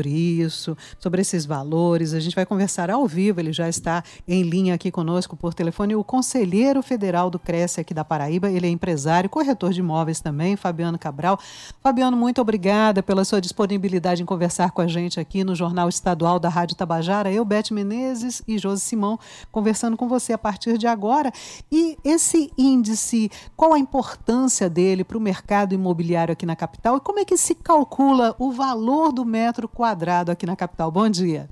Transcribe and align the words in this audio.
sobre 0.00 0.08
isso, 0.08 0.76
sobre 0.98 1.20
esses 1.20 1.44
valores. 1.44 2.14
A 2.14 2.20
gente 2.20 2.34
vai 2.34 2.46
conversar 2.46 2.90
ao 2.90 3.06
vivo, 3.06 3.38
ele 3.38 3.52
já 3.52 3.68
está 3.68 4.02
em 4.26 4.42
linha 4.42 4.74
aqui 4.74 4.90
conosco 4.90 5.36
por 5.36 5.52
telefone, 5.52 5.94
o 5.94 6.02
conselheiro 6.02 6.82
federal 6.82 7.28
do 7.28 7.38
Cresce 7.38 7.80
aqui 7.80 7.92
da 7.92 8.04
Paraíba, 8.04 8.50
ele 8.50 8.66
é 8.66 8.70
empresário, 8.70 9.28
corretor 9.28 9.72
de 9.72 9.80
imóveis 9.80 10.20
também, 10.20 10.56
Fabiano 10.56 10.98
Cabral. 10.98 11.38
Fabiano, 11.82 12.16
muito 12.16 12.40
obrigada 12.40 13.02
pela 13.02 13.24
sua 13.24 13.40
disponibilidade 13.40 14.22
em 14.22 14.26
conversar 14.26 14.70
com 14.70 14.80
a 14.80 14.86
gente 14.86 15.20
aqui 15.20 15.44
no 15.44 15.54
Jornal 15.54 15.88
Estadual 15.88 16.38
da 16.38 16.48
Rádio 16.48 16.76
Tabajara. 16.76 17.30
Eu, 17.30 17.44
Beth 17.44 17.70
Menezes 17.70 18.42
e 18.48 18.56
Josi 18.56 18.80
Simão, 18.80 19.18
conversando 19.52 19.96
com 19.96 20.08
você 20.08 20.32
a 20.32 20.38
partir 20.38 20.78
de 20.78 20.86
agora. 20.86 21.30
E 21.70 21.98
esse 22.02 22.50
índice, 22.56 23.30
qual 23.54 23.74
a 23.74 23.78
importância 23.78 24.70
dele 24.70 25.04
para 25.04 25.18
o 25.18 25.20
mercado 25.20 25.74
imobiliário 25.74 26.32
aqui 26.32 26.46
na 26.46 26.56
capital 26.56 26.96
e 26.96 27.00
como 27.00 27.18
é 27.18 27.24
que 27.24 27.36
se 27.36 27.54
calcula 27.54 28.34
o 28.38 28.50
valor 28.50 29.12
do 29.12 29.24
metro 29.24 29.68
quadrado 29.68 29.89
aqui 30.30 30.46
na 30.46 30.56
capital? 30.56 30.90
Bom 30.90 31.08
dia. 31.08 31.48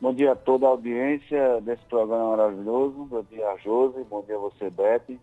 Bom 0.00 0.14
dia 0.14 0.32
a 0.32 0.36
toda 0.36 0.66
a 0.66 0.70
audiência 0.70 1.60
desse 1.60 1.82
programa 1.84 2.36
maravilhoso. 2.36 3.04
Bom 3.04 3.22
dia, 3.30 3.56
Josi. 3.62 4.02
Bom 4.08 4.22
dia 4.22 4.36
a 4.36 4.38
você, 4.38 4.70
Beth. 4.70 5.18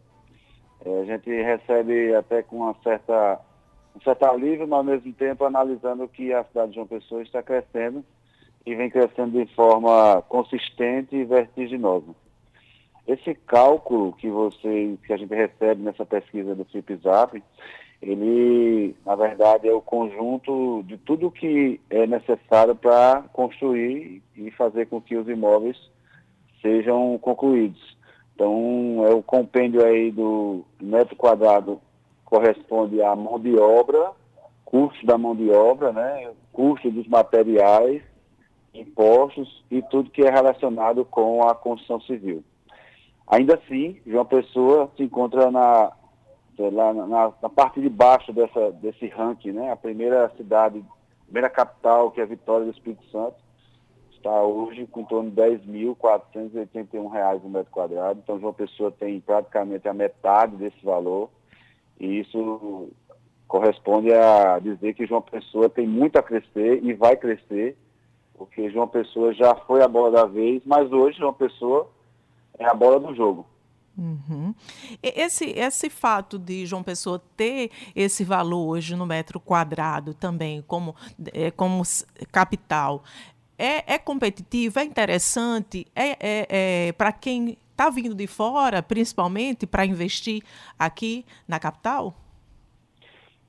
É, 0.85 1.01
a 1.01 1.05
gente 1.05 1.29
recebe 1.29 2.13
até 2.13 2.43
com 2.43 2.57
uma 2.57 2.75
certa, 2.83 3.39
um 3.95 4.01
certo 4.01 4.23
alívio, 4.25 4.67
mas 4.67 4.77
ao 4.77 4.83
mesmo 4.83 5.11
tempo 5.13 5.45
analisando 5.45 6.07
que 6.07 6.31
a 6.31 6.43
cidade 6.43 6.69
de 6.69 6.75
João 6.75 6.85
Pessoa 6.85 7.23
está 7.23 7.41
crescendo 7.41 8.05
e 8.65 8.75
vem 8.75 8.89
crescendo 8.89 9.31
de 9.43 9.51
forma 9.55 10.21
consistente 10.29 11.15
e 11.15 11.25
vertiginosa. 11.25 12.13
Esse 13.07 13.33
cálculo 13.33 14.13
que 14.13 14.29
você, 14.29 14.97
que 15.05 15.13
a 15.13 15.17
gente 15.17 15.33
recebe 15.33 15.81
nessa 15.81 16.05
pesquisa 16.05 16.53
do 16.53 16.65
FIPZAP, 16.65 17.41
ele, 18.01 18.95
na 19.05 19.15
verdade, 19.15 19.67
é 19.67 19.73
o 19.73 19.81
conjunto 19.81 20.83
de 20.83 20.97
tudo 20.97 21.31
que 21.31 21.79
é 21.89 22.05
necessário 22.05 22.75
para 22.75 23.23
construir 23.33 24.21
e 24.35 24.51
fazer 24.51 24.85
com 24.87 25.01
que 25.01 25.15
os 25.15 25.27
imóveis 25.27 25.77
sejam 26.61 27.17
concluídos. 27.17 27.97
Então, 28.35 29.03
é 29.05 29.13
o 29.13 29.23
compêndio 29.23 29.83
aí 29.83 30.11
do 30.11 30.63
metro 30.79 31.15
quadrado 31.15 31.81
corresponde 32.23 33.01
à 33.01 33.15
mão 33.15 33.39
de 33.39 33.57
obra, 33.57 34.11
custo 34.63 35.05
da 35.05 35.17
mão 35.17 35.35
de 35.35 35.49
obra, 35.49 35.91
né, 35.91 36.29
custo 36.51 36.91
dos 36.91 37.07
materiais, 37.07 38.03
impostos 38.73 39.63
e 39.71 39.81
tudo 39.81 40.11
que 40.11 40.21
é 40.21 40.29
relacionado 40.29 41.03
com 41.05 41.47
a 41.47 41.55
construção 41.55 41.99
civil. 42.01 42.43
Ainda 43.25 43.55
assim, 43.55 43.97
João 44.05 44.25
Pessoa 44.25 44.91
se 44.95 45.03
encontra 45.03 45.49
na, 45.49 45.91
lá 46.59 46.93
na, 46.93 47.07
na, 47.07 47.49
parte 47.49 47.79
de 47.79 47.89
baixo 47.89 48.33
dessa, 48.33 48.71
desse 48.71 49.07
ranking, 49.07 49.51
né? 49.51 49.71
A 49.71 49.75
primeira 49.75 50.29
cidade, 50.35 50.83
a 51.21 51.23
primeira 51.25 51.49
capital, 51.49 52.11
que 52.11 52.21
é 52.21 52.25
Vitória 52.25 52.65
do 52.65 52.71
Espírito 52.71 53.03
Santo, 53.11 53.35
está 54.11 54.41
hoje 54.41 54.85
com 54.87 55.01
em 55.01 55.05
torno 55.05 55.29
de 55.29 55.35
10.481 55.35 57.11
reais 57.11 57.41
no 57.43 57.49
metro 57.49 57.71
quadrado. 57.71 58.19
Então, 58.23 58.39
João 58.39 58.53
Pessoa 58.53 58.91
tem 58.91 59.19
praticamente 59.19 59.87
a 59.87 59.93
metade 59.93 60.55
desse 60.57 60.83
valor. 60.83 61.29
E 61.99 62.19
isso 62.19 62.89
corresponde 63.47 64.13
a 64.13 64.59
dizer 64.59 64.93
que 64.93 65.05
João 65.05 65.21
Pessoa 65.21 65.69
tem 65.69 65.87
muito 65.87 66.17
a 66.17 66.23
crescer 66.23 66.83
e 66.83 66.93
vai 66.93 67.15
crescer, 67.15 67.77
porque 68.35 68.69
João 68.69 68.87
Pessoa 68.87 69.33
já 69.33 69.55
foi 69.55 69.81
a 69.81 69.87
bola 69.87 70.11
da 70.11 70.25
vez, 70.25 70.61
mas 70.65 70.91
hoje 70.91 71.17
João 71.17 71.33
Pessoa 71.33 71.89
é 72.59 72.65
a 72.65 72.73
bola 72.73 72.99
do 72.99 73.15
jogo. 73.15 73.45
Uhum. 73.97 74.53
Esse, 75.01 75.45
esse 75.57 75.89
fato 75.89 76.37
de 76.37 76.67
João 76.67 76.83
Pessoa 76.83 77.19
ter 77.35 77.71
esse 77.95 78.23
valor 78.23 78.67
hoje 78.67 78.95
no 78.95 79.07
metro 79.07 79.39
quadrado 79.39 80.13
também 80.13 80.61
como, 80.67 80.95
é, 81.33 81.49
como 81.49 81.81
capital 82.31 83.03
é, 83.57 83.95
é 83.95 83.97
competitivo, 83.97 84.79
é 84.79 84.83
interessante, 84.83 85.87
é, 85.95 86.11
é, 86.19 86.87
é 86.89 86.91
para 86.91 87.11
quem 87.11 87.57
está 87.71 87.89
vindo 87.89 88.13
de 88.13 88.27
fora, 88.27 88.83
principalmente 88.83 89.65
para 89.65 89.85
investir 89.85 90.43
aqui 90.77 91.25
na 91.47 91.59
capital? 91.59 92.13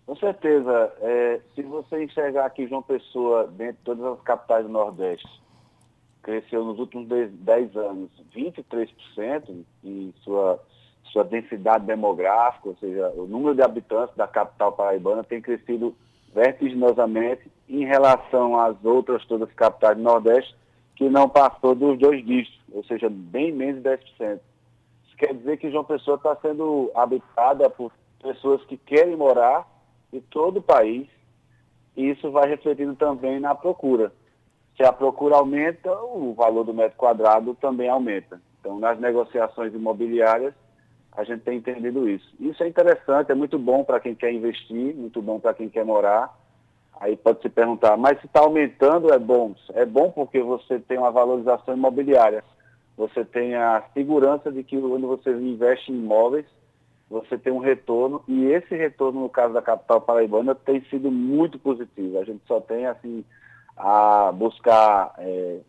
Com 0.06 0.17
certeza. 0.17 0.93
É, 1.03 1.41
se 1.55 1.62
você 1.62 2.05
enxergar 2.05 2.47
aqui 2.47 2.67
João 2.67 2.83
Pessoa 2.83 3.47
dentro 3.49 3.77
de 3.77 3.83
todas 3.84 4.19
as 4.19 4.22
capitais 4.22 4.65
do 4.65 4.72
Nordeste, 4.72 5.28
cresceu 6.28 6.62
nos 6.62 6.78
últimos 6.78 7.09
10 7.09 7.75
anos 7.75 8.11
23% 8.37 9.65
em 9.83 10.12
sua, 10.22 10.62
sua 11.05 11.25
densidade 11.25 11.87
demográfica, 11.87 12.69
ou 12.69 12.77
seja, 12.77 13.09
o 13.16 13.27
número 13.27 13.55
de 13.55 13.62
habitantes 13.62 14.15
da 14.15 14.28
capital 14.28 14.72
paraibana 14.72 15.25
tem 15.25 15.41
crescido 15.41 15.97
vertiginosamente 16.34 17.50
em 17.66 17.87
relação 17.87 18.61
às 18.61 18.77
outras 18.84 19.25
todas 19.25 19.49
as 19.49 19.55
capitais 19.55 19.97
do 19.97 20.03
Nordeste, 20.03 20.55
que 20.97 21.09
não 21.09 21.31
passou 21.31 21.75
dos 21.75 21.99
dois 21.99 22.22
dígitos, 22.22 22.60
ou 22.75 22.84
seja, 22.84 23.09
bem 23.09 23.50
menos 23.50 23.83
de 23.83 23.89
10%. 23.89 24.39
Isso 25.06 25.16
quer 25.16 25.33
dizer 25.33 25.56
que 25.56 25.71
João 25.71 25.84
Pessoa 25.84 26.19
está 26.19 26.37
sendo 26.43 26.91
habitada 26.95 27.71
por 27.71 27.91
pessoas 28.22 28.62
que 28.65 28.77
querem 28.77 29.16
morar 29.16 29.66
em 30.12 30.21
todo 30.21 30.59
o 30.59 30.62
país, 30.62 31.09
e 31.97 32.10
isso 32.10 32.31
vai 32.31 32.47
refletindo 32.47 32.95
também 32.97 33.41
na 33.41 33.55
procura. 33.55 34.12
Se 34.78 34.84
a 34.84 34.93
procura 34.93 35.34
aumenta, 35.34 35.93
o 35.93 36.33
valor 36.34 36.62
do 36.62 36.72
metro 36.72 36.97
quadrado 36.97 37.53
também 37.61 37.89
aumenta. 37.89 38.41
Então, 38.61 38.78
nas 38.78 38.97
negociações 39.00 39.75
imobiliárias, 39.75 40.55
a 41.16 41.25
gente 41.25 41.41
tem 41.41 41.59
entendido 41.59 42.09
isso. 42.09 42.33
Isso 42.39 42.62
é 42.62 42.69
interessante, 42.69 43.33
é 43.33 43.34
muito 43.34 43.59
bom 43.59 43.83
para 43.83 43.99
quem 43.99 44.15
quer 44.15 44.33
investir, 44.33 44.94
muito 44.94 45.21
bom 45.21 45.41
para 45.41 45.53
quem 45.53 45.69
quer 45.69 45.84
morar. 45.84 46.33
Aí 47.00 47.16
pode 47.16 47.43
se 47.43 47.49
perguntar, 47.49 47.97
mas 47.97 48.21
se 48.21 48.27
está 48.27 48.39
aumentando, 48.39 49.12
é 49.12 49.19
bom? 49.19 49.53
É 49.75 49.84
bom 49.84 50.12
porque 50.12 50.41
você 50.41 50.78
tem 50.78 50.97
uma 50.97 51.10
valorização 51.10 51.75
imobiliária. 51.75 52.45
Você 52.97 53.25
tem 53.25 53.56
a 53.56 53.83
segurança 53.93 54.53
de 54.53 54.62
que 54.62 54.81
quando 54.81 55.09
você 55.09 55.31
investe 55.31 55.91
em 55.91 55.97
imóveis, 55.97 56.47
você 57.10 57.37
tem 57.37 57.53
um 57.53 57.59
retorno, 57.59 58.22
e 58.28 58.47
esse 58.47 58.77
retorno, 58.77 59.22
no 59.22 59.28
caso 59.28 59.55
da 59.55 59.62
capital 59.62 60.00
paraibana, 60.00 60.55
tem 60.55 60.81
sido 60.83 61.10
muito 61.10 61.59
positivo. 61.59 62.21
A 62.21 62.25
gente 62.25 62.43
só 62.47 62.60
tem, 62.60 62.87
assim, 62.87 63.25
a 63.78 64.33
buscar 64.33 65.15
é, 65.19 65.61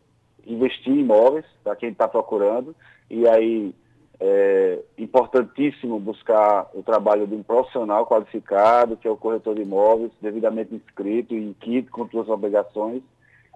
investir 0.45 0.93
em 0.93 1.01
imóveis 1.01 1.45
para 1.63 1.75
quem 1.75 1.89
está 1.89 2.07
procurando. 2.07 2.75
E 3.09 3.27
aí 3.27 3.73
é 4.19 4.79
importantíssimo 4.97 5.99
buscar 5.99 6.69
o 6.73 6.83
trabalho 6.83 7.25
de 7.25 7.35
um 7.35 7.43
profissional 7.43 8.05
qualificado, 8.05 8.97
que 8.97 9.07
é 9.07 9.11
o 9.11 9.15
corretor 9.15 9.55
de 9.55 9.61
imóveis, 9.61 10.11
devidamente 10.21 10.75
inscrito 10.75 11.33
e 11.33 11.49
inquito 11.49 11.91
com 11.91 12.07
suas 12.09 12.27
obrigações, 12.27 13.01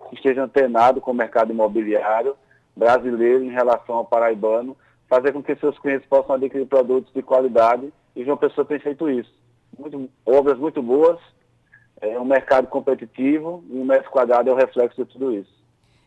que 0.09 0.15
esteja 0.15 0.43
antenado 0.43 1.01
com 1.01 1.11
o 1.11 1.15
mercado 1.15 1.51
imobiliário 1.51 2.35
brasileiro 2.75 3.43
em 3.43 3.51
relação 3.51 3.95
ao 3.95 4.05
paraibano, 4.05 4.75
fazer 5.09 5.33
com 5.33 5.43
que 5.43 5.55
seus 5.57 5.77
clientes 5.79 6.07
possam 6.07 6.35
adquirir 6.35 6.65
produtos 6.65 7.11
de 7.13 7.21
qualidade. 7.21 7.91
E 8.15 8.23
João 8.23 8.37
Pessoa 8.37 8.65
tem 8.65 8.79
feito 8.79 9.09
isso. 9.09 9.31
Muito, 9.77 10.09
obras 10.25 10.57
muito 10.57 10.81
boas, 10.81 11.19
é 12.01 12.19
um 12.19 12.25
mercado 12.25 12.67
competitivo 12.67 13.63
e 13.69 13.77
um 13.77 13.85
metro 13.85 14.09
quadrado 14.11 14.49
é 14.49 14.53
o 14.53 14.55
reflexo 14.55 15.03
de 15.03 15.11
tudo 15.11 15.31
isso. 15.31 15.63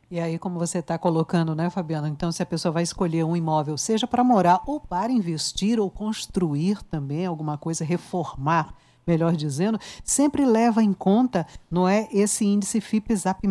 E 0.09 0.21
aí, 0.21 0.39
como 0.39 0.57
você 0.57 0.79
está 0.79 0.97
colocando, 0.97 1.53
né, 1.53 1.69
Fabiana? 1.69 2.09
Então, 2.09 2.31
se 2.31 2.41
a 2.41 2.47
pessoa 2.47 2.71
vai 2.71 2.85
escolher 2.85 3.25
um 3.25 3.37
imóvel, 3.37 3.77
seja 3.77 4.07
para 4.07 4.23
morar 4.23 4.61
ou 4.65 4.79
para 4.79 5.11
investir 5.11 5.81
ou 5.81 5.91
construir 5.91 6.81
também 6.85 7.27
alguma 7.27 7.59
coisa, 7.59 7.85
reformar, 7.85 8.73
melhor 9.05 9.33
dizendo, 9.33 9.81
sempre 10.05 10.45
leva 10.45 10.81
em 10.81 10.93
conta, 10.93 11.45
não 11.69 11.89
é, 11.89 12.09
esse 12.13 12.45
índice 12.45 12.81
FIPZAP+. 12.81 13.49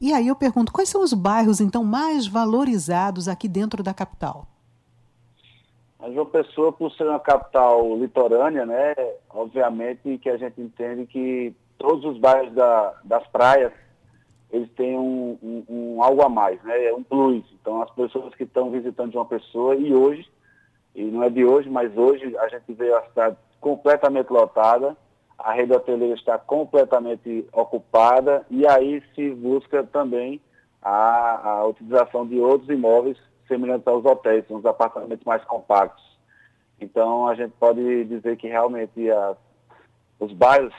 E 0.00 0.12
aí 0.12 0.26
eu 0.26 0.34
pergunto, 0.34 0.72
quais 0.72 0.88
são 0.88 1.04
os 1.04 1.12
bairros, 1.12 1.60
então, 1.60 1.84
mais 1.84 2.26
valorizados 2.26 3.28
aqui 3.28 3.46
dentro 3.46 3.80
da 3.80 3.94
capital? 3.94 4.48
A 6.00 6.10
João 6.10 6.26
Pessoa, 6.26 6.72
por 6.72 6.90
ser 6.92 7.06
uma 7.06 7.20
capital 7.20 7.96
litorânea, 7.96 8.66
né, 8.66 8.94
obviamente 9.32 10.18
que 10.18 10.28
a 10.28 10.36
gente 10.36 10.60
entende 10.60 11.06
que 11.06 11.54
todos 11.78 12.04
os 12.04 12.18
bairros 12.18 12.52
da, 12.54 12.94
das 13.04 13.26
praias, 13.28 13.72
eles 14.50 14.70
têm 14.72 14.98
um, 14.98 15.38
um, 15.42 15.64
um, 15.68 16.02
algo 16.02 16.22
a 16.22 16.28
mais, 16.28 16.62
né, 16.62 16.86
é 16.86 16.94
um 16.94 17.02
plus. 17.02 17.44
Então, 17.60 17.80
as 17.82 17.90
pessoas 17.90 18.34
que 18.34 18.44
estão 18.44 18.70
visitando 18.70 19.12
João 19.12 19.24
Pessoa, 19.24 19.74
e 19.74 19.94
hoje, 19.94 20.28
e 20.94 21.04
não 21.04 21.22
é 21.22 21.30
de 21.30 21.44
hoje, 21.44 21.70
mas 21.70 21.96
hoje 21.96 22.36
a 22.36 22.48
gente 22.48 22.72
vê 22.72 22.92
a 22.92 23.02
cidade 23.04 23.36
completamente 23.60 24.30
lotada, 24.30 24.96
a 25.38 25.52
rede 25.52 25.72
hoteleira 25.72 26.14
está 26.14 26.36
completamente 26.36 27.46
ocupada, 27.52 28.44
e 28.50 28.66
aí 28.66 29.02
se 29.14 29.30
busca 29.30 29.84
também 29.84 30.40
a, 30.82 31.48
a 31.48 31.66
utilização 31.66 32.26
de 32.26 32.38
outros 32.38 32.68
imóveis 32.68 33.16
semelhantes 33.48 33.86
aos 33.86 34.04
hotéis, 34.04 34.44
os 34.48 34.64
apartamentos 34.66 35.24
mais 35.24 35.44
compactos. 35.44 36.04
Então, 36.80 37.28
a 37.28 37.34
gente 37.34 37.52
pode 37.58 38.04
dizer 38.04 38.36
que 38.36 38.48
realmente 38.48 39.10
a, 39.10 39.36
os 40.18 40.32
bairros, 40.32 40.74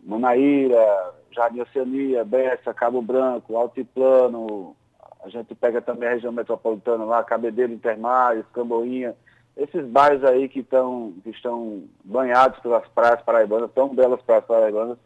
Manaíra, 0.00 1.14
Jardim 1.32 1.60
Oceania, 1.60 2.24
Bessa, 2.24 2.74
Cabo 2.74 3.02
Branco, 3.02 3.56
Altiplano, 3.56 4.76
a 5.22 5.28
gente 5.28 5.54
pega 5.54 5.82
também 5.82 6.08
a 6.08 6.12
região 6.12 6.32
metropolitana 6.32 7.04
lá, 7.04 7.22
Cabedelo, 7.22 7.72
Intermares, 7.72 8.44
Camboinha, 8.52 9.14
esses 9.56 9.86
bairros 9.86 10.24
aí 10.24 10.48
que, 10.48 10.62
tão, 10.62 11.12
que 11.22 11.30
estão 11.30 11.84
banhados 12.04 12.58
pelas 12.60 12.86
praias 12.88 13.20
paraibanas, 13.22 13.70
tão 13.72 13.94
belas 13.94 14.22
praias 14.22 14.44
paraibanas, 14.44 14.96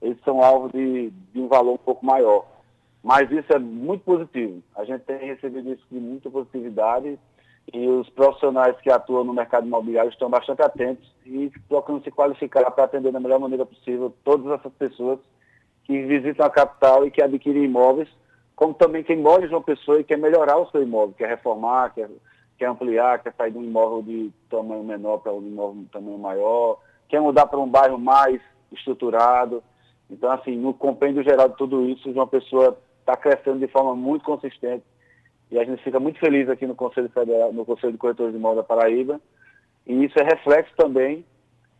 eles 0.00 0.18
são 0.24 0.42
alvo 0.42 0.68
de, 0.68 1.10
de 1.32 1.40
um 1.40 1.48
valor 1.48 1.72
um 1.72 1.78
pouco 1.78 2.04
maior. 2.04 2.46
Mas 3.02 3.30
isso 3.30 3.52
é 3.52 3.58
muito 3.58 4.04
positivo. 4.04 4.62
A 4.76 4.84
gente 4.84 5.02
tem 5.02 5.18
recebido 5.18 5.72
isso 5.72 5.84
com 5.88 5.96
muita 5.96 6.30
positividade 6.30 7.18
e 7.72 7.88
os 7.88 8.08
profissionais 8.10 8.76
que 8.80 8.90
atuam 8.90 9.24
no 9.24 9.34
mercado 9.34 9.66
imobiliário 9.66 10.10
estão 10.10 10.30
bastante 10.30 10.62
atentos 10.62 11.10
e 11.24 11.50
procurando 11.68 12.04
se 12.04 12.10
qualificar 12.10 12.70
para 12.70 12.84
atender 12.84 13.12
da 13.12 13.20
melhor 13.20 13.40
maneira 13.40 13.66
possível 13.66 14.14
todas 14.24 14.58
essas 14.58 14.72
pessoas 14.74 15.18
que 15.84 16.02
visitam 16.04 16.46
a 16.46 16.50
capital 16.50 17.06
e 17.06 17.10
que 17.10 17.22
adquirem 17.22 17.64
imóveis, 17.64 18.08
como 18.54 18.74
também 18.74 19.02
quem 19.02 19.16
mora 19.16 19.44
em 19.44 19.48
João 19.48 19.62
Pessoa 19.62 20.00
e 20.00 20.04
quer 20.04 20.16
melhorar 20.16 20.56
o 20.58 20.70
seu 20.70 20.82
imóvel, 20.82 21.14
quer 21.16 21.28
reformar, 21.28 21.90
quer, 21.90 22.08
quer 22.56 22.66
ampliar, 22.66 23.22
quer 23.22 23.34
sair 23.34 23.50
de 23.50 23.58
um 23.58 23.64
imóvel 23.64 24.02
de 24.02 24.32
tamanho 24.48 24.84
menor 24.84 25.18
para 25.18 25.32
um 25.32 25.42
imóvel 25.42 25.82
de 25.82 25.88
tamanho 25.88 26.18
maior, 26.18 26.78
quer 27.08 27.20
mudar 27.20 27.46
para 27.46 27.58
um 27.58 27.68
bairro 27.68 27.98
mais 27.98 28.40
estruturado. 28.72 29.62
Então, 30.08 30.30
assim, 30.30 30.56
no 30.56 30.72
compêndio 30.72 31.22
geral 31.22 31.48
de 31.48 31.56
tudo 31.56 31.84
isso, 31.88 32.12
João 32.12 32.28
Pessoa 32.28 32.78
está 33.00 33.16
crescendo 33.16 33.58
de 33.58 33.68
forma 33.68 33.94
muito 33.94 34.24
consistente 34.24 34.84
e 35.50 35.58
a 35.58 35.64
gente 35.64 35.82
fica 35.82 36.00
muito 36.00 36.18
feliz 36.18 36.48
aqui 36.48 36.66
no 36.66 36.74
Conselho 36.74 37.08
Federal, 37.08 37.52
no 37.52 37.64
Conselho 37.64 37.92
de 37.92 37.98
Corretores 37.98 38.32
de 38.32 38.38
Imóveis 38.38 38.58
da 38.58 38.64
Paraíba. 38.64 39.20
E 39.86 40.04
isso 40.04 40.18
é 40.18 40.24
reflexo 40.24 40.74
também 40.76 41.24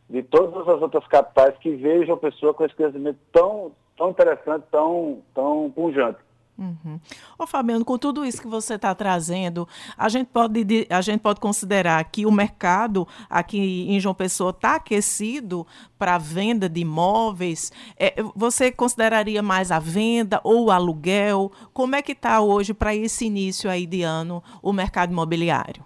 de 0.09 0.23
todas 0.23 0.69
as 0.69 0.81
outras 0.81 1.07
capitais 1.09 1.57
que 1.59 1.71
vejam 1.71 2.15
a 2.15 2.19
pessoa 2.19 2.55
com 2.55 2.65
esse 2.65 2.75
crescimento 2.75 3.19
tão, 3.33 3.73
tão 3.97 4.11
interessante, 4.11 4.65
tão, 4.71 5.21
tão 5.35 5.71
punjante. 5.75 6.19
Uhum. 6.59 6.99
Ô 7.39 7.47
Fabiano, 7.47 7.85
com 7.85 7.99
tudo 7.99 8.25
isso 8.25 8.41
que 8.41 8.49
você 8.49 8.75
está 8.75 8.95
trazendo, 8.95 9.69
a 9.97 10.09
gente, 10.09 10.29
pode, 10.29 10.87
a 10.89 11.01
gente 11.03 11.21
pode 11.21 11.39
considerar 11.39 12.03
que 12.05 12.25
o 12.25 12.33
mercado 12.33 13.07
aqui 13.29 13.87
em 13.89 14.01
João 14.01 14.15
Pessoa 14.15 14.51
está 14.51 14.77
aquecido 14.77 15.67
para 15.99 16.17
venda 16.17 16.67
de 16.69 16.81
imóveis. 16.81 17.71
É, 17.99 18.15
você 18.35 18.73
consideraria 18.73 19.43
mais 19.43 19.71
a 19.71 19.79
venda 19.79 20.41
ou 20.43 20.67
o 20.67 20.71
aluguel? 20.71 21.53
Como 21.75 21.95
é 21.95 22.01
que 22.01 22.13
está 22.13 22.41
hoje 22.41 22.73
para 22.73 22.95
esse 22.95 23.27
início 23.27 23.69
aí 23.69 23.87
de 23.87 24.03
ano 24.03 24.43
o 24.63 24.73
mercado 24.73 25.13
imobiliário? 25.13 25.85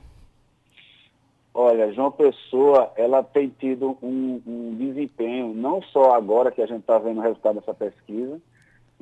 Olha, 1.53 1.93
João 1.93 2.13
Pessoa, 2.13 2.93
ela 2.97 3.25
tem 3.25 3.49
tido 3.49 3.99
um, 4.01 4.41
um 4.47 4.75
desempenho, 4.77 5.53
não 5.53 5.83
só 5.83 6.15
agora 6.15 6.53
que 6.53 6.63
a 6.63 6.67
gente 6.67 6.83
está 6.83 6.97
vendo 6.97 7.19
o 7.19 7.23
resultado 7.23 7.57
dessa 7.57 7.75
pesquisa, 7.75 8.41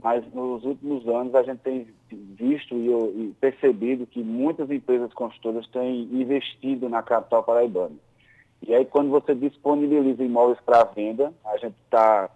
mas 0.02 0.24
nos 0.32 0.64
últimos 0.64 1.06
anos 1.08 1.34
a 1.34 1.42
gente 1.42 1.58
tem 1.58 1.86
visto 2.10 2.74
e, 2.74 3.34
percebido 3.40 4.06
que 4.06 4.22
muitas 4.22 4.70
empresas 4.70 5.12
construtoras 5.12 5.66
têm 5.68 6.02
investido 6.04 6.88
na 6.88 7.02
capital 7.02 7.42
paraibana. 7.42 7.96
E 8.66 8.74
aí, 8.74 8.84
quando 8.84 9.10
você 9.10 9.34
disponibiliza 9.34 10.22
imóveis 10.22 10.58
para 10.60 10.84
venda, 10.84 11.32
a 11.44 11.56
gente 11.58 11.76
está 11.84 12.30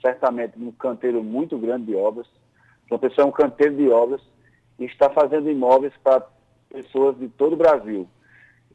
certamente 0.00 0.58
num 0.58 0.72
canteiro 0.72 1.22
muito 1.22 1.58
grande 1.58 1.86
de 1.86 1.94
obras. 1.94 2.26
Uma 2.90 2.98
pessoa 2.98 3.26
é 3.26 3.28
um 3.28 3.32
canteiro 3.32 3.76
de 3.76 3.88
obras 3.88 4.20
e 4.78 4.84
está 4.84 5.10
fazendo 5.10 5.50
imóveis 5.50 5.92
para 6.02 6.26
pessoas 6.68 7.18
de 7.18 7.28
todo 7.28 7.54
o 7.54 7.56
Brasil. 7.56 8.06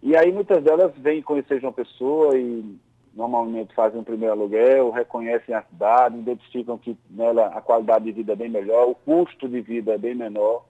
E 0.01 0.15
aí, 0.15 0.31
muitas 0.31 0.63
delas 0.63 0.92
vêm 0.98 1.21
conhecer 1.21 1.62
João 1.62 1.74
Pessoa 1.74 2.38
e 2.38 2.77
normalmente 3.13 3.75
fazem 3.75 4.00
um 4.00 4.04
primeiro 4.04 4.34
aluguel, 4.34 4.92
reconhecem 4.92 5.54
a 5.54 5.63
cidade, 5.63 6.18
identificam 6.18 6.78
que 6.78 6.98
nela 7.10 7.48
a 7.48 7.62
qualidade 7.62 8.06
de 8.06 8.12
vida 8.12 8.34
é 8.34 8.36
bem 8.36 8.50
melhor, 8.50 8.88
o 8.88 8.96
custo 8.96 9.48
de 9.48 9.62
vida 9.62 9.94
é 9.94 9.98
bem 9.98 10.16
menor. 10.16 10.63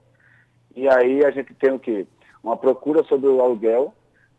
E 0.74 0.88
aí 0.88 1.24
a 1.24 1.30
gente 1.30 1.54
tem 1.54 1.72
o 1.72 1.78
quê? 1.78 2.06
Uma 2.42 2.56
procura 2.56 3.04
sobre 3.04 3.28
o 3.28 3.40
aluguel, 3.40 3.94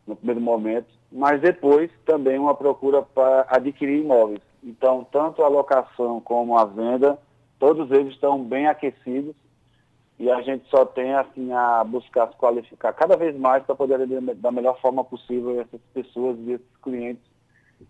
no 0.05 0.15
primeiro 0.15 0.41
momento, 0.41 0.87
mas 1.11 1.39
depois 1.39 1.89
também 2.05 2.37
uma 2.37 2.55
procura 2.55 3.01
para 3.01 3.45
adquirir 3.49 4.01
imóveis. 4.01 4.41
Então, 4.61 5.07
tanto 5.09 5.43
a 5.43 5.47
locação 5.47 6.19
como 6.19 6.57
a 6.57 6.65
venda, 6.65 7.17
todos 7.57 7.89
eles 7.91 8.13
estão 8.13 8.43
bem 8.43 8.67
aquecidos 8.67 9.35
e 10.19 10.29
a 10.29 10.41
gente 10.41 10.67
só 10.69 10.85
tem 10.85 11.13
assim 11.13 11.51
a 11.53 11.83
buscar 11.83 12.29
se 12.29 12.35
qualificar 12.35 12.93
cada 12.93 13.15
vez 13.15 13.35
mais 13.37 13.63
para 13.63 13.75
poder 13.75 14.05
da 14.35 14.51
melhor 14.51 14.79
forma 14.79 15.03
possível 15.03 15.59
essas 15.61 15.81
pessoas 15.93 16.37
e 16.39 16.53
esses 16.53 16.77
clientes 16.81 17.32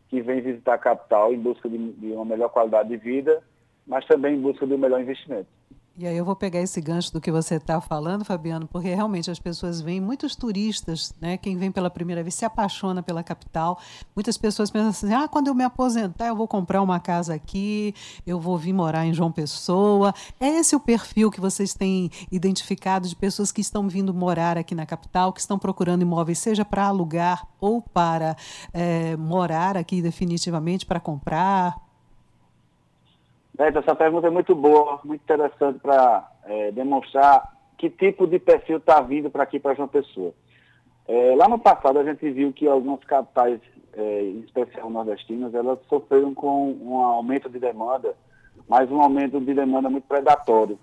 que 0.09 0.21
vem 0.21 0.41
visitar 0.41 0.75
a 0.75 0.77
capital 0.77 1.33
em 1.33 1.39
busca 1.39 1.69
de, 1.69 1.77
de 1.93 2.11
uma 2.11 2.25
melhor 2.25 2.49
qualidade 2.49 2.89
de 2.89 2.97
vida, 2.97 3.41
mas 3.85 4.05
também 4.05 4.35
em 4.35 4.41
busca 4.41 4.65
de 4.65 4.73
um 4.73 4.77
melhor 4.77 5.01
investimento. 5.01 5.47
E 5.95 6.07
aí 6.07 6.17
eu 6.17 6.25
vou 6.25 6.35
pegar 6.35 6.59
esse 6.59 6.81
gancho 6.81 7.13
do 7.13 7.21
que 7.21 7.31
você 7.31 7.57
está 7.57 7.79
falando, 7.79 8.25
Fabiano, 8.25 8.67
porque 8.67 8.91
realmente 8.95 9.29
as 9.29 9.37
pessoas 9.37 9.79
vêm, 9.79 10.01
muitos 10.01 10.35
turistas, 10.35 11.13
né? 11.21 11.37
Quem 11.37 11.55
vem 11.55 11.71
pela 11.71 11.87
primeira 11.87 12.23
vez 12.23 12.33
se 12.33 12.43
apaixona 12.43 13.03
pela 13.03 13.21
capital. 13.21 13.79
Muitas 14.15 14.35
pessoas 14.35 14.71
pensam 14.71 14.89
assim: 14.89 15.13
ah, 15.13 15.27
quando 15.27 15.49
eu 15.49 15.53
me 15.53 15.63
aposentar, 15.63 16.25
eu 16.25 16.35
vou 16.35 16.47
comprar 16.47 16.81
uma 16.81 16.99
casa 16.99 17.35
aqui, 17.35 17.93
eu 18.25 18.39
vou 18.39 18.57
vir 18.57 18.73
morar 18.73 19.05
em 19.05 19.13
João 19.13 19.31
Pessoa. 19.31 20.15
É 20.39 20.47
esse 20.47 20.75
o 20.75 20.79
perfil 20.79 21.29
que 21.29 21.39
vocês 21.39 21.75
têm 21.75 22.09
identificado 22.31 23.07
de 23.07 23.15
pessoas 23.15 23.51
que 23.51 23.61
estão 23.61 23.87
vindo 23.87 24.11
morar 24.15 24.57
aqui 24.57 24.73
na 24.73 24.87
capital, 24.87 25.31
que 25.31 25.41
estão 25.41 25.59
procurando 25.59 26.01
imóveis, 26.01 26.39
seja 26.39 26.65
para 26.65 26.87
alugar 26.87 27.47
ou 27.61 27.83
para 27.83 28.35
é, 28.73 29.15
morar 29.15 29.77
aqui 29.77 30.01
definitivamente, 30.01 30.87
para 30.87 30.99
comprar? 30.99 31.92
Beto, 33.55 33.79
essa 33.79 33.95
pergunta 33.95 34.27
é 34.27 34.31
muito 34.31 34.55
boa, 34.55 34.99
muito 35.03 35.21
interessante 35.21 35.79
para 35.79 36.27
é, 36.45 36.71
demonstrar 36.71 37.53
que 37.77 37.89
tipo 37.89 38.25
de 38.25 38.39
perfil 38.39 38.77
está 38.77 38.99
vindo 39.01 39.29
para 39.29 39.43
aqui, 39.43 39.59
para 39.59 39.75
João 39.75 39.87
Pessoa. 39.87 40.33
É, 41.07 41.35
lá 41.35 41.47
no 41.47 41.59
passado, 41.59 41.99
a 41.99 42.03
gente 42.03 42.29
viu 42.31 42.51
que 42.51 42.67
algumas 42.67 43.03
capitais, 43.03 43.59
é, 43.93 44.21
em 44.21 44.39
especial 44.39 44.89
nordestinas, 44.89 45.53
elas 45.53 45.77
sofreram 45.87 46.33
com 46.33 46.71
um 46.71 46.97
aumento 46.97 47.49
de 47.49 47.59
demanda, 47.59 48.15
mas 48.67 48.89
um 48.89 49.01
aumento 49.01 49.39
de 49.39 49.53
demanda 49.53 49.89
muito 49.89 50.07
predatório. 50.07 50.79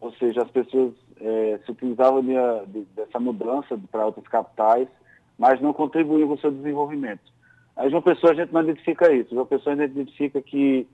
Ou 0.00 0.12
seja, 0.12 0.42
as 0.42 0.50
pessoas 0.50 0.94
é, 1.20 1.58
se 1.64 1.72
utilizavam 1.72 2.22
de, 2.22 2.34
de, 2.68 2.84
dessa 2.94 3.18
mudança 3.18 3.78
para 3.90 4.06
outras 4.06 4.28
capitais, 4.28 4.88
mas 5.36 5.60
não 5.60 5.72
contribuíam 5.72 6.28
com 6.28 6.34
o 6.34 6.40
seu 6.40 6.52
desenvolvimento. 6.52 7.32
Aí, 7.76 7.90
João 7.90 8.02
Pessoa, 8.02 8.32
a 8.32 8.36
gente 8.36 8.52
não 8.52 8.62
identifica 8.62 9.12
isso. 9.12 9.34
João 9.34 9.46
Pessoa, 9.46 9.74
a 9.74 9.78
gente 9.78 9.90
identifica 9.90 10.40
que 10.40 10.86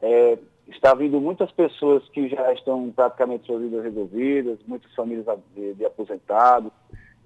é, 0.00 0.38
está 0.68 0.94
vindo 0.94 1.20
muitas 1.20 1.50
pessoas 1.52 2.08
que 2.08 2.28
já 2.28 2.52
estão 2.52 2.90
praticamente 2.90 3.46
suas 3.46 3.62
vidas 3.62 3.84
resolvidas, 3.84 4.58
muitas 4.66 4.92
famílias 4.94 5.26
de, 5.54 5.74
de 5.74 5.84
aposentados, 5.84 6.72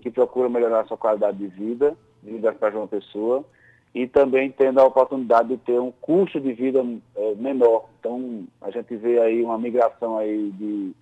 que 0.01 0.11
procuram 0.11 0.51
melhorar 0.51 0.81
a 0.81 0.85
sua 0.87 0.97
qualidade 0.97 1.39
de 1.39 1.47
vida, 1.47 1.97
de 2.23 2.33
vida 2.33 2.53
para 2.53 2.77
uma 2.77 2.89
pessoa, 2.89 3.45
e 3.95 4.07
também 4.07 4.51
tendo 4.51 4.81
a 4.81 4.85
oportunidade 4.85 5.49
de 5.49 5.57
ter 5.59 5.81
um 5.81 5.91
custo 5.91 6.41
de 6.41 6.53
vida 6.53 6.85
é, 7.17 7.35
menor. 7.35 7.89
Então, 7.99 8.45
a 8.61 8.71
gente 8.71 8.95
vê 8.97 9.19
aí 9.21 9.43
uma 9.43 9.59
migração 9.59 10.19
aí 10.19 10.51
de 10.53 10.93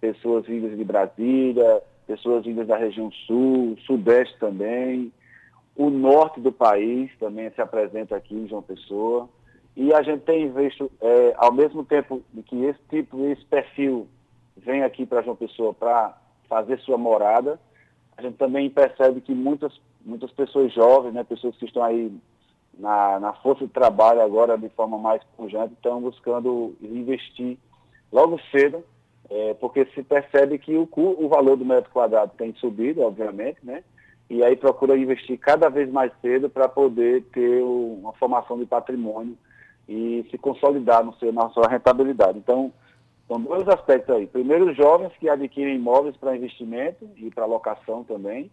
pessoas 0.00 0.46
vindas 0.46 0.76
de 0.76 0.84
Brasília, 0.84 1.82
pessoas 2.06 2.44
vindas 2.44 2.66
da 2.66 2.76
região 2.76 3.10
sul, 3.26 3.76
sudeste 3.86 4.38
também, 4.38 5.12
o 5.76 5.88
norte 5.88 6.40
do 6.40 6.52
país 6.52 7.10
também 7.18 7.50
se 7.50 7.60
apresenta 7.60 8.16
aqui 8.16 8.34
em 8.34 8.48
João 8.48 8.62
Pessoa. 8.62 9.28
E 9.76 9.94
a 9.94 10.02
gente 10.02 10.22
tem 10.22 10.50
visto, 10.52 10.90
é, 11.00 11.34
ao 11.36 11.52
mesmo 11.52 11.84
tempo 11.84 12.22
que 12.46 12.64
esse 12.64 12.80
tipo, 12.88 13.24
esse 13.26 13.44
perfil 13.44 14.08
vem 14.56 14.82
aqui 14.82 15.06
para 15.06 15.22
João 15.22 15.36
Pessoa 15.36 15.72
para 15.72 16.16
fazer 16.48 16.78
sua 16.80 16.98
morada, 16.98 17.58
a 18.16 18.22
gente 18.22 18.36
também 18.36 18.68
percebe 18.68 19.20
que 19.20 19.32
muitas, 19.32 19.80
muitas 20.04 20.30
pessoas 20.32 20.72
jovens, 20.72 21.14
né, 21.14 21.24
pessoas 21.24 21.56
que 21.56 21.64
estão 21.64 21.82
aí 21.82 22.12
na, 22.78 23.20
na 23.20 23.32
força 23.34 23.66
de 23.66 23.72
trabalho 23.72 24.20
agora 24.20 24.58
de 24.58 24.68
forma 24.70 24.98
mais 24.98 25.22
pujante, 25.36 25.74
estão 25.74 26.00
buscando 26.00 26.74
investir 26.82 27.56
logo 28.12 28.38
cedo, 28.50 28.84
é, 29.30 29.54
porque 29.54 29.86
se 29.94 30.02
percebe 30.02 30.58
que 30.58 30.76
o, 30.76 30.88
o 30.94 31.28
valor 31.28 31.56
do 31.56 31.64
metro 31.64 31.90
quadrado 31.90 32.32
tem 32.36 32.52
subido, 32.54 33.02
obviamente, 33.02 33.58
né? 33.62 33.84
E 34.28 34.44
aí 34.44 34.56
procura 34.56 34.96
investir 34.96 35.38
cada 35.38 35.68
vez 35.68 35.90
mais 35.90 36.12
cedo 36.20 36.48
para 36.48 36.68
poder 36.68 37.24
ter 37.32 37.62
uma 37.62 38.12
formação 38.12 38.58
de 38.58 38.66
patrimônio 38.66 39.36
e 39.90 40.24
se 40.30 40.38
consolidar 40.38 41.04
no 41.04 41.12
seu, 41.16 41.32
na 41.32 41.50
sua 41.50 41.68
rentabilidade. 41.68 42.38
Então, 42.38 42.72
são 43.26 43.40
dois 43.40 43.66
aspectos 43.68 44.14
aí. 44.14 44.24
Primeiro, 44.24 44.72
jovens 44.72 45.12
que 45.18 45.28
adquirem 45.28 45.74
imóveis 45.74 46.16
para 46.16 46.36
investimento 46.36 47.10
e 47.16 47.28
para 47.28 47.44
locação 47.44 48.04
também, 48.04 48.48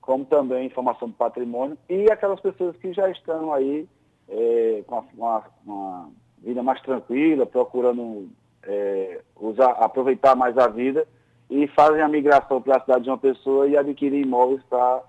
como 0.00 0.24
também 0.24 0.70
formação 0.70 1.08
de 1.08 1.14
patrimônio, 1.14 1.76
e 1.90 2.10
aquelas 2.10 2.40
pessoas 2.40 2.74
que 2.76 2.90
já 2.94 3.10
estão 3.10 3.52
aí 3.52 3.86
é, 4.30 4.82
com 4.86 5.04
uma, 5.14 5.44
uma, 5.66 6.08
vida 6.42 6.62
mais 6.62 6.80
tranquila, 6.80 7.44
procurando 7.44 8.30
é, 8.62 9.20
usar, 9.38 9.72
aproveitar 9.72 10.34
mais 10.34 10.56
a 10.56 10.68
vida 10.68 11.06
e 11.50 11.66
fazem 11.68 12.00
a 12.00 12.08
migração 12.08 12.62
para 12.62 12.78
a 12.78 12.80
cidade 12.80 13.04
de 13.04 13.10
uma 13.10 13.18
pessoa 13.18 13.68
e 13.68 13.76
adquirem 13.76 14.22
imóveis 14.22 14.62
para 14.70 15.02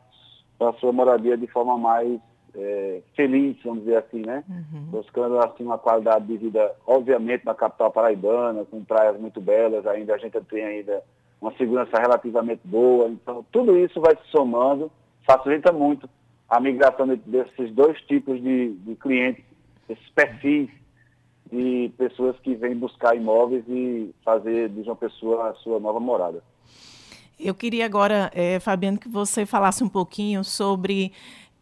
a 0.60 0.74
sua 0.74 0.92
moradia 0.92 1.38
de 1.38 1.48
forma 1.48 1.78
mais 1.78 2.20
é, 2.58 3.02
feliz, 3.16 3.56
vamos 3.64 3.84
dizer 3.84 3.98
assim, 3.98 4.22
né? 4.26 4.44
Uhum. 4.50 4.86
Buscando 4.86 5.38
assim 5.40 5.64
uma 5.64 5.78
qualidade 5.78 6.26
de 6.26 6.38
vida, 6.38 6.76
obviamente 6.86 7.46
na 7.46 7.54
capital 7.54 7.92
paraibana, 7.92 8.66
com 8.66 8.84
praias 8.84 9.20
muito 9.20 9.40
belas, 9.40 9.86
ainda 9.86 10.16
a 10.16 10.18
gente 10.18 10.40
tem 10.42 10.64
ainda 10.64 11.04
uma 11.40 11.54
segurança 11.56 12.00
relativamente 12.00 12.62
boa. 12.66 13.08
Então, 13.10 13.46
tudo 13.52 13.78
isso 13.78 14.02
vai 14.02 14.16
se 14.16 14.32
somando, 14.32 14.92
facilita 15.26 15.72
muito 15.72 16.10
a 16.50 16.60
migração 16.60 17.08
desses 17.26 17.72
dois 17.74 18.00
tipos 18.02 18.42
de, 18.42 18.74
de 18.74 18.96
clientes, 18.96 19.44
esses 19.88 20.10
perfis 20.10 20.70
de 21.52 21.92
pessoas 21.98 22.38
que 22.40 22.56
vêm 22.56 22.76
buscar 22.76 23.16
imóveis 23.16 23.64
e 23.68 24.14
fazer 24.24 24.70
de 24.70 24.84
João 24.84 24.96
Pessoa 24.96 25.50
a 25.50 25.54
sua 25.56 25.80
nova 25.80 26.00
morada. 26.00 26.42
Eu 27.40 27.54
queria 27.54 27.86
agora, 27.86 28.32
é, 28.34 28.60
Fabiano, 28.60 28.98
que 28.98 29.08
você 29.08 29.46
falasse 29.46 29.84
um 29.84 29.90
pouquinho 29.90 30.44
sobre 30.44 31.14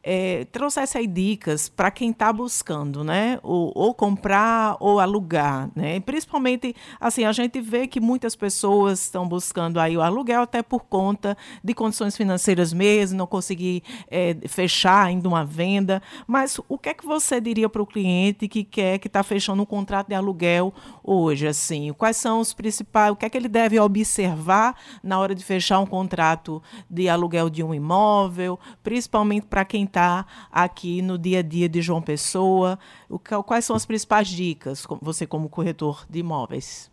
é, 0.08 0.46
trouxesse 0.52 1.00
aí 1.00 1.08
dicas 1.08 1.68
para 1.68 1.90
quem 1.90 2.12
está 2.12 2.32
buscando, 2.32 3.04
né? 3.04 3.40
Ou, 3.42 3.72
ou, 3.74 3.92
comprar 3.92 4.78
ou 4.80 5.00
alugar, 5.00 5.72
né? 5.76 6.00
Principalmente, 6.00 6.76
assim, 7.00 7.24
a 7.24 7.32
gente 7.32 7.60
vê 7.60 7.88
que 7.88 8.00
muitas 8.00 8.36
pessoas 8.36 9.02
estão 9.02 9.28
buscando 9.28 9.80
aí 9.80 9.98
o 9.98 10.02
aluguel 10.04 10.44
até 10.44 10.62
por 10.62 10.84
conta 10.84 11.36
de 11.64 11.74
condições 11.74 12.16
financeiras 12.16 12.72
mesmo, 12.72 13.18
não 13.18 13.26
conseguir 13.26 13.82
é, 14.08 14.38
fechar 14.48 15.08
ainda 15.08 15.28
uma 15.28 15.44
venda. 15.44 16.04
Mas 16.28 16.60
o 16.70 16.78
que 16.78 16.90
é 16.90 16.94
que 16.94 17.06
você 17.06 17.42
diria 17.42 17.68
para 17.68 17.82
o 17.82 17.88
cliente 17.88 18.48
que 18.48 18.64
quer, 18.64 19.00
que 19.00 19.08
está 19.08 19.24
fechando 19.24 19.64
um 19.64 19.66
contrato 19.66 20.10
de 20.10 20.14
aluguel 20.14 20.72
hoje, 21.04 21.48
assim? 21.48 21.92
Quais 21.94 22.18
são 22.18 22.40
os 22.42 22.54
principais, 22.54 23.12
o 23.12 23.16
que 23.16 23.26
é 23.26 23.30
que 23.30 23.38
ele 23.38 23.50
deve 23.50 23.80
observar 23.80 24.76
na 25.02 25.18
hora 25.18 25.34
de 25.34 25.44
fechar 25.44 25.80
um 25.80 25.86
contrato 25.88 26.62
de 26.88 27.10
aluguel 27.10 27.50
de 27.50 27.64
um 27.64 27.74
imóvel, 27.74 28.60
principalmente 28.84 29.48
para 29.48 29.66
quem 29.66 29.88
está 29.96 30.26
aqui 30.52 31.02
no 31.02 31.18
dia 31.18 31.40
a 31.40 31.42
dia 31.42 31.70
de 31.70 31.82
João 31.82 32.02
Pessoa? 32.02 32.78
O, 33.10 33.18
quais 33.18 33.64
são 33.64 33.76
as 33.76 33.86
principais 33.86 34.28
dicas, 34.28 34.86
você 35.02 35.26
como 35.26 35.48
corretor 35.48 36.06
de 36.10 36.20
imóveis? 36.20 36.92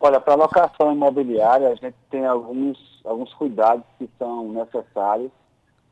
Olha, 0.00 0.20
para 0.20 0.34
locação 0.34 0.92
imobiliária, 0.92 1.68
a 1.68 1.74
gente 1.74 1.96
tem 2.10 2.26
alguns, 2.26 2.78
alguns 3.04 3.32
cuidados 3.34 3.84
que 3.98 4.08
são 4.18 4.52
necessários, 4.52 5.30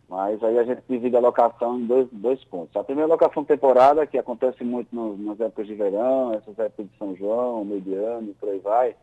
mas 0.08 0.42
aí 0.42 0.58
a 0.58 0.64
gente 0.64 0.82
divide 0.88 1.16
a 1.16 1.20
locação 1.20 1.78
em 1.78 1.86
dois, 1.86 2.08
dois 2.12 2.42
pontos. 2.44 2.76
A 2.76 2.84
primeira 2.84 3.08
locação 3.08 3.44
temporada, 3.44 4.06
que 4.06 4.18
acontece 4.18 4.62
muito 4.62 4.94
nos, 4.94 5.18
nas 5.18 5.40
épocas 5.40 5.66
de 5.66 5.74
verão, 5.74 6.32
essas 6.34 6.56
épocas 6.58 6.86
de 6.86 6.98
São 6.98 7.16
João, 7.16 7.64
mediano 7.64 8.30
e 8.30 8.34
por 8.34 8.48
aí 8.48 8.58
vai, 8.60 8.96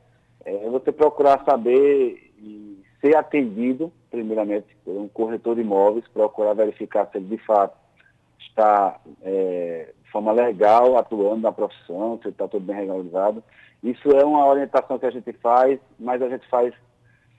é 0.46 0.70
você 0.70 0.92
procurar 0.92 1.44
saber 1.46 2.33
e 2.44 2.84
ser 3.00 3.16
atendido, 3.16 3.92
primeiramente, 4.12 4.68
por 4.84 4.96
um 4.98 5.08
corretor 5.08 5.56
de 5.56 5.62
imóveis, 5.62 6.08
procurar 6.10 6.54
verificar 6.54 7.10
se 7.10 7.18
ele 7.18 7.26
de 7.26 7.38
fato 7.38 7.76
está 8.40 9.00
é, 9.22 9.94
de 10.04 10.12
forma 10.12 10.32
legal 10.32 10.98
atuando 10.98 11.42
na 11.42 11.52
profissão, 11.52 12.20
se 12.22 12.30
está 12.30 12.48
tudo 12.48 12.66
bem 12.66 12.76
regularizado. 12.76 13.42
Isso 13.82 14.10
é 14.12 14.24
uma 14.24 14.46
orientação 14.46 15.00
que 15.00 15.06
a 15.06 15.12
gente 15.12 15.32
faz, 15.34 15.80
mas 15.98 16.22
a 16.22 16.30
gente 16.30 16.48
faz 16.50 16.74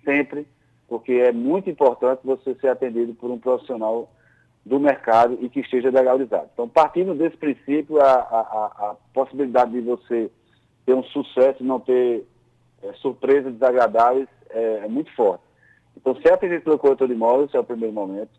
sempre, 0.05 0.47
porque 0.89 1.13
é 1.13 1.33
muito 1.33 1.69
importante 1.69 2.21
você 2.25 2.55
ser 2.57 2.69
atendido 2.69 3.15
por 3.15 3.31
um 3.31 3.39
profissional 3.39 4.11
do 4.65 4.81
mercado 4.81 5.39
e 5.43 5.49
que 5.49 5.61
esteja 5.61 5.91
legalizado. 5.91 6.49
Então, 6.53 6.69
partindo 6.69 7.15
desse 7.15 7.37
princípio, 7.37 8.01
a, 8.01 8.13
a, 8.13 8.91
a 8.91 8.97
possibilidade 9.13 9.73
de 9.73 9.83
você 9.83 10.31
ter 10.87 10.95
um 10.95 11.05
sucesso 11.05 11.63
e 11.63 11.67
não 11.67 11.81
ter 11.81 12.27
é, 12.83 12.93
surpresas 12.95 13.53
desagradáveis 13.53 14.29
é, 14.55 14.85
é 14.85 14.89
muito 14.89 15.15
forte. 15.15 15.45
Então, 15.97 16.15
ser 16.17 16.33
atendido 16.33 16.63
pelo 16.63 16.79
corretor 16.79 17.09
de 17.09 17.15
imóveis 17.15 17.55
é 17.55 17.59
o 17.59 17.65
primeiro 17.65 17.95
momento. 17.95 18.31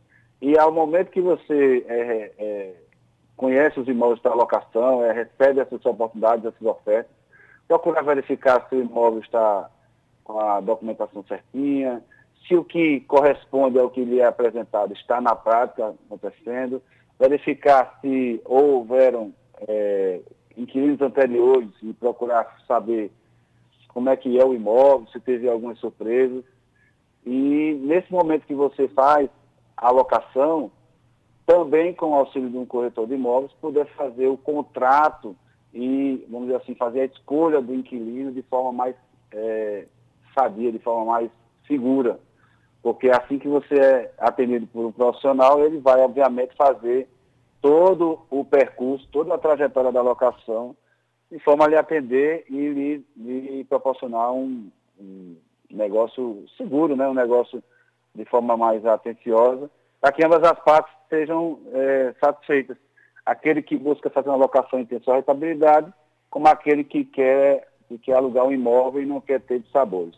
E 0.42 0.58
ao 0.58 0.72
momento 0.72 1.12
que 1.12 1.22
você 1.22 1.86
é, 1.88 2.32
é, 2.38 2.74
conhece 3.36 3.80
os 3.80 3.88
imóveis 3.88 4.20
para 4.20 4.34
locação, 4.34 5.04
é, 5.04 5.12
recebe 5.12 5.60
essas 5.60 5.86
oportunidades, 5.86 6.46
essas 6.46 6.62
ofertas, 6.62 7.12
procurar 7.68 8.04
verificar 8.04 8.68
se 8.70 8.76
o 8.76 8.82
imóvel 8.82 9.20
está 9.20 9.70
com 10.24 10.40
a 10.40 10.60
documentação 10.60 11.24
certinha, 11.28 12.04
se 12.48 12.56
o 12.56 12.64
que 12.64 13.02
corresponde 13.02 13.80
ao 13.80 13.90
que 13.90 14.04
lhe 14.04 14.20
é 14.20 14.26
apresentado 14.26 14.94
está 14.94 15.20
na 15.20 15.36
prática 15.36 15.94
acontecendo, 16.06 16.82
verificar 17.20 17.98
se 18.02 18.42
houveram 18.46 19.34
é, 19.68 20.20
inquilinos 20.58 21.02
anteriores 21.02 21.70
e 21.82 21.94
procurar 21.94 22.58
saber 22.68 23.12
como 23.96 24.10
é 24.10 24.18
que 24.18 24.38
é 24.38 24.44
o 24.44 24.54
imóvel, 24.54 25.08
se 25.08 25.22
teve 25.22 25.48
algumas 25.48 25.80
surpresas. 25.80 26.44
E 27.26 27.80
nesse 27.82 28.12
momento 28.12 28.46
que 28.46 28.54
você 28.54 28.90
faz 28.90 29.30
a 29.78 29.90
locação, 29.90 30.70
também 31.46 31.94
com 31.94 32.08
o 32.08 32.16
auxílio 32.16 32.50
de 32.50 32.58
um 32.58 32.66
corretor 32.66 33.08
de 33.08 33.14
imóveis, 33.14 33.54
poder 33.54 33.86
fazer 33.96 34.28
o 34.28 34.36
contrato 34.36 35.34
e, 35.74 36.26
vamos 36.30 36.48
dizer 36.48 36.62
assim, 36.62 36.76
fazer 36.76 37.02
a 37.02 37.06
escolha 37.06 37.62
do 37.62 37.74
inquilino 37.74 38.34
de 38.34 38.42
forma 38.42 38.74
mais 38.74 38.96
é, 39.32 39.86
sadia, 40.38 40.74
de 40.74 40.80
forma 40.80 41.06
mais 41.14 41.32
segura. 41.66 42.20
Porque 42.84 43.10
assim 43.10 43.40
que 43.40 43.48
você 43.48 43.76
é 43.76 44.14
atendido 44.18 44.68
por 44.68 44.86
um 44.86 44.92
profissional, 44.92 45.64
ele 45.64 45.80
vai, 45.80 46.02
obviamente, 46.02 46.54
fazer 46.58 47.08
todo 47.62 48.20
o 48.30 48.44
percurso, 48.44 49.08
toda 49.10 49.36
a 49.36 49.38
trajetória 49.38 49.94
da 49.94 50.02
locação, 50.02 50.76
de 51.36 51.44
forma 51.44 51.66
a 51.66 51.68
lhe 51.68 51.76
atender 51.76 52.46
e 52.50 52.54
lhe, 52.54 53.06
lhe 53.18 53.64
proporcionar 53.66 54.32
um, 54.32 54.72
um 54.98 55.36
negócio 55.70 56.46
seguro, 56.58 56.96
né? 56.96 57.06
um 57.10 57.14
negócio 57.14 57.62
de 58.16 58.24
forma 58.24 58.56
mais 58.56 58.86
atenciosa, 58.86 59.70
para 60.00 60.14
que 60.14 60.26
ambas 60.26 60.42
as 60.44 60.58
partes 60.64 60.94
sejam 61.10 61.60
é, 61.74 62.16
satisfeitas. 62.24 62.78
Aquele 63.26 63.62
que 63.62 63.76
busca 63.76 64.10
fazer 64.10 64.30
uma 64.30 64.38
locação 64.38 64.80
em 64.80 64.84
intenção 64.84 65.14
rentabilidade, 65.14 65.92
como 66.30 66.48
aquele 66.48 66.86
que 66.86 67.04
quer, 67.04 67.68
que 67.90 67.98
quer 67.98 68.14
alugar 68.14 68.46
um 68.46 68.54
imóvel 68.54 69.02
e 69.02 69.06
não 69.06 69.20
quer 69.20 69.42
ter 69.42 69.60
de 69.60 69.70
sabores. 69.72 70.16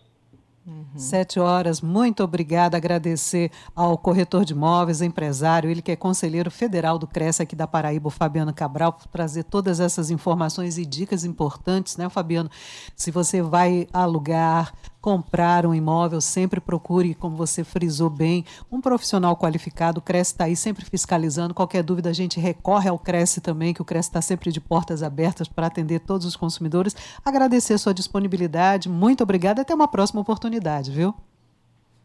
Uhum. 0.68 0.86
Sete 0.98 1.40
horas, 1.40 1.80
muito 1.80 2.22
obrigada. 2.22 2.76
Agradecer 2.76 3.50
ao 3.74 3.98
corretor 3.98 4.44
de 4.44 4.52
imóveis, 4.52 5.02
empresário, 5.02 5.70
ele 5.70 5.82
que 5.82 5.94
é 5.94 5.96
conselheiro 5.96 6.52
federal 6.52 7.00
do 7.00 7.08
Cresce 7.08 7.42
aqui 7.42 7.56
da 7.56 7.66
Paraíba, 7.66 8.10
o 8.10 8.12
Fabiano 8.12 8.54
Cabral, 8.54 8.92
por 8.92 9.08
trazer 9.08 9.44
todas 9.44 9.80
essas 9.80 10.12
informações 10.12 10.78
e 10.78 10.86
dicas 10.86 11.24
importantes, 11.24 11.96
né, 11.96 12.10
Fabiano? 12.10 12.50
Se 12.98 13.12
você 13.12 13.42
vai 13.42 13.88
alugar, 13.94 14.74
comprar 15.08 15.66
um 15.66 15.74
imóvel, 15.74 16.20
sempre 16.20 16.60
procure, 16.60 17.16
como 17.16 17.38
você 17.38 17.64
frisou 17.64 18.10
bem, 18.10 18.44
um 18.70 18.82
profissional 18.82 19.38
qualificado. 19.38 20.00
O 20.00 20.02
Cresce 20.02 20.34
está 20.34 20.44
aí 20.44 20.56
sempre 20.56 20.84
fiscalizando. 20.84 21.54
Qualquer 21.54 21.82
dúvida, 21.82 22.10
a 22.10 22.14
gente 22.14 22.42
recorre 22.42 22.90
ao 22.90 23.00
Cresce 23.00 23.40
também, 23.40 23.74
que 23.74 23.82
o 23.82 23.86
Cresce 23.86 24.10
está 24.10 24.22
sempre 24.22 24.52
de 24.52 24.60
portas 24.60 25.02
abertas 25.02 25.48
para 25.48 25.68
atender 25.68 26.02
todos 26.02 26.28
os 26.28 26.36
consumidores. 26.36 26.94
Agradecer 27.24 27.78
sua 27.78 27.94
disponibilidade. 27.94 28.90
Muito 28.90 29.24
obrigada. 29.24 29.62
Até 29.62 29.74
uma 29.74 29.88
próxima 29.88 30.20
oportunidade, 30.58 30.92
viu? 30.92 31.14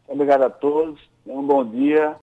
Obrigado 0.07 0.43
a 0.43 0.49
todos. 0.49 0.99
Um 1.25 1.45
bom 1.45 1.65
dia 1.65 2.11